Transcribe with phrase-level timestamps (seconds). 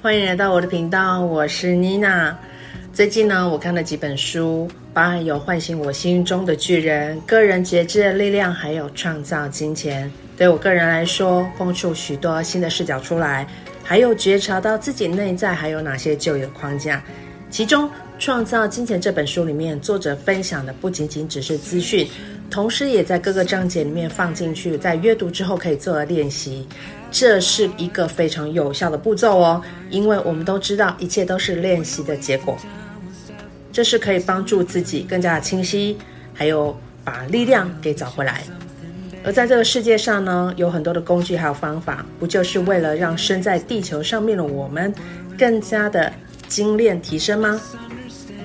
[0.00, 2.38] 欢迎来到我的频道，我是妮娜。
[2.92, 10.08] 最近呢，我看了几本书，包含有《唤醒我心中的巨人》、个人觉知的力量，还有创造金钱。
[10.36, 13.44] 对我个人来说，蹦出许多新的视角出来，
[13.82, 17.02] 还有觉察到自己内在还有哪些旧有框架。
[17.50, 17.88] 其中，
[18.20, 22.06] 《创造金钱》这本书里面，作者分享的不仅仅只是资讯。
[22.52, 26.68] 同时，也在各个章节里面放进去，在阅读之后可以做的练习，
[27.10, 29.62] 这是一个非常有效的步骤哦。
[29.88, 32.58] 因为我们都知道，一切都是练习的结果，
[33.72, 35.96] 这是可以帮助自己更加的清晰，
[36.34, 38.42] 还有把力量给找回来。
[39.24, 44.92] 而在这个世界上呢，有很多的工具还有方法，不就是为了让身在地球上面的我们
[45.38, 46.12] 更加的
[46.48, 47.58] 精炼提升吗？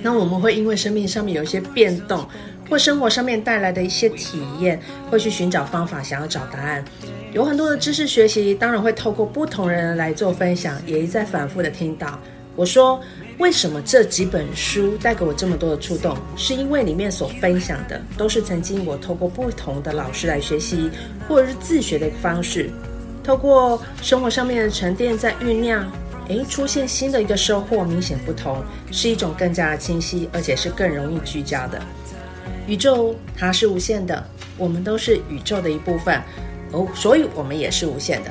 [0.00, 2.24] 那我们会因为生命上面有一些变动。
[2.68, 6.84] 或生活上面带来的一些体验，会去寻找方法，想要找答案。
[7.32, 12.18] 有很多的知识学习，当然会透过不同人来做分享，也一再反复的听到。
[12.56, 13.00] 我说，
[13.38, 16.16] 为什么这几本书带给我这么多的触动？
[16.36, 20.90] 是因为里面所分享的，都是曾经我透过不同的老师来学习，
[21.28, 22.68] 或者是自学的一个方式，
[23.22, 25.88] 透过生活上面的沉淀在酝酿，
[26.28, 31.80] 诶，出现新的一个收获，明显不同，是一种更加的清晰，而且是更容易聚焦的。
[32.68, 34.22] 宇宙它是无限的，
[34.58, 36.20] 我们都是宇宙的一部分
[36.70, 38.30] 哦，所以我们也是无限的。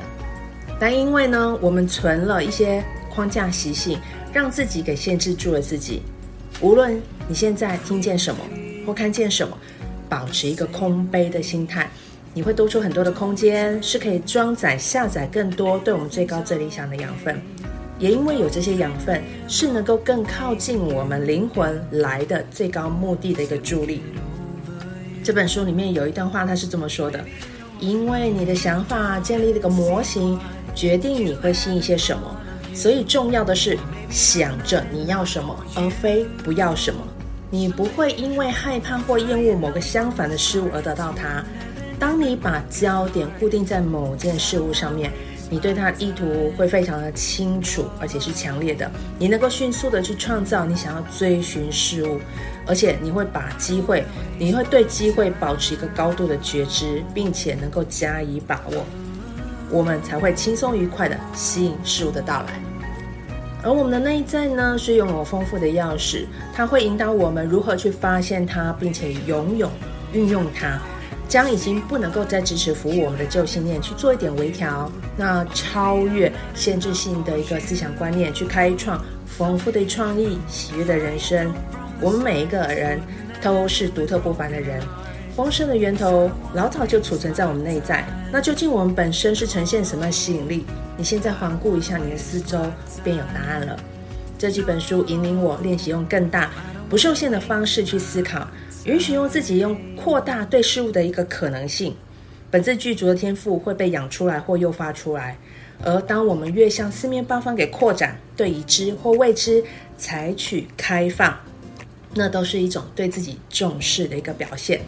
[0.78, 3.98] 但因为呢，我们存了一些框架习性，
[4.32, 6.02] 让自己给限制住了自己。
[6.60, 8.40] 无论你现在听见什么
[8.86, 9.58] 或看见什么，
[10.08, 11.90] 保持一个空杯的心态，
[12.32, 17.42] 你会多出很多的空间，是可以装载下载更多对我们最高最理想的养分。
[17.98, 24.00] 也因为有这些养分，是能够更靠近我们灵魂来的最高目的的一个助力。
[25.28, 27.22] 这本书里面有一段话，他是这么说的
[27.80, 30.40] ：“因为你的想法建立了个模型，
[30.74, 32.34] 决定你会信一些什么，
[32.74, 36.98] 所以重要的是想着你要什么，而非不要什么。
[37.50, 41.44] 你不会因为害怕或厌恶某个相反的事物而得到它。
[41.98, 45.12] 当你把焦点固定在某件事物上面。”
[45.50, 48.90] 你对他的意图会非常的清楚，而且是强烈的。
[49.18, 52.20] 你能够迅速的去创造你想要追寻事物，
[52.66, 54.04] 而且你会把机会，
[54.38, 58.84] 你会对机会保持一个高度的觉知，并且能够加以把握，
[59.70, 62.60] 我们才会轻松愉快的吸引事物的到来。
[63.62, 69.70] 而我们的内在呢，是拥有丰富的钥匙，它会引导我们如何去发现它，并且拥有
[70.12, 70.78] 运用它。
[71.28, 81.52] 将已经不能够再支持服务我们的旧信念去做一点微调，那超越限制性的一个思想观念，去开创丰富的创意、喜悦的人生。
[82.00, 82.98] 我们每一个人
[83.42, 84.80] 都是独特不凡的人，
[85.36, 88.06] 丰盛的源头老早就储存在我们内在。
[88.32, 90.64] 那究竟我们本身是呈现什么吸引力？
[90.96, 92.58] 你现在环顾一下你的四周，
[93.04, 93.76] 便有答案了。
[94.38, 96.50] 这几本书引领我练习用更大、
[96.88, 98.48] 不受限的方式去思考。
[98.84, 101.94] 允许用自己用扩大对事物的一个可能性，
[102.50, 105.36] 本自具足的天赋会被养出来或诱发出来。
[105.84, 109.62] 而当我们越向四面八方给扩展，对已知或未知
[109.96, 111.36] 采取开放，
[112.14, 114.80] 那都是一种对自己重视的一个表现。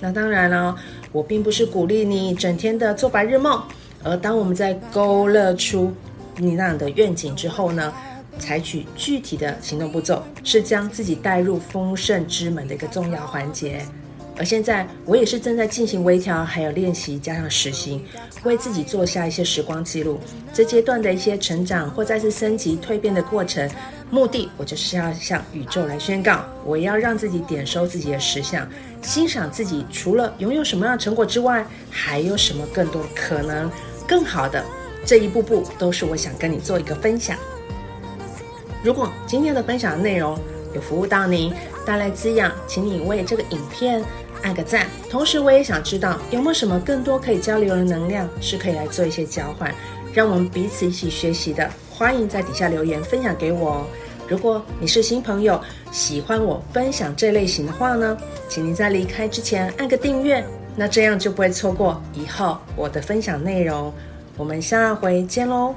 [0.00, 0.76] 那当然了，
[1.12, 3.62] 我并不是鼓励你整天的做白日梦。
[4.04, 5.92] 而当我们在勾勒出
[6.36, 7.92] 你那样的愿景之后呢，
[8.38, 13.84] 采取具体的行动步骤，是将自己带入丰盛之门的一个重要环节。
[14.36, 18.04] 而现在，我也是正在进行微调，还有练习加上实行，
[18.44, 20.20] 为自己做下一些时光记录。
[20.54, 23.68] 这阶段的一些成长或再次升级蜕变的过程，
[24.12, 28.64] 目的我就是要向宇宙来宣告，我要让自己点收自己的实相，
[29.02, 33.68] 欣赏自己除了拥有什么样的成果之外，还有什么更多的可能，
[34.06, 34.64] 更好的。
[35.04, 37.36] 这一步步都是我想跟你做一个分享。
[38.82, 40.38] 如果今天的分享内容
[40.74, 41.52] 有服务到您，
[41.84, 44.02] 带来滋养，请你为这个影片
[44.42, 44.86] 按个赞。
[45.10, 49.74] 同时，我也想知道有没有什么更多可以交流的能量，是可以来做一些交换，
[50.12, 51.68] 让我们彼此一起学习的。
[51.90, 53.86] 欢迎在底下留言分享给我哦。
[54.28, 55.60] 如果你是新朋友，
[55.90, 58.16] 喜欢我分享这类型的话呢，
[58.48, 60.44] 请您在离开之前按个订阅，
[60.76, 63.92] 那这样就不会错过以后我的分享内容。
[64.36, 65.74] 我们下回见喽。